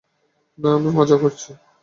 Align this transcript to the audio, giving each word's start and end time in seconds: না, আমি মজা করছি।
না, 0.57 0.69
আমি 0.75 0.89
মজা 0.89 1.17
করছি। 1.17 1.49